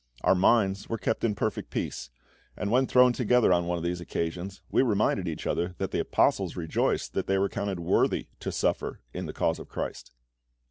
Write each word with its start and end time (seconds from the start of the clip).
Our 0.23 0.33
minds 0.33 0.89
were 0.89 0.97
kept 0.97 1.23
in 1.23 1.35
perfect 1.35 1.69
peace; 1.69 2.09
and 2.57 2.71
when 2.71 2.87
thrown 2.87 3.13
together 3.13 3.53
on 3.53 3.67
one 3.67 3.77
of 3.77 3.83
these 3.83 4.01
occasions, 4.01 4.63
we 4.71 4.81
reminded 4.81 5.27
each 5.27 5.45
other 5.45 5.75
that 5.77 5.91
the 5.91 5.99
Apostles 5.99 6.55
rejoiced 6.55 7.13
that 7.13 7.27
they 7.27 7.37
were 7.37 7.49
counted 7.49 7.79
worthy 7.79 8.25
to 8.39 8.51
suffer 8.51 8.99
in 9.13 9.27
the 9.27 9.31
cause 9.31 9.59
of 9.59 9.69
CHRIST. 9.69 10.11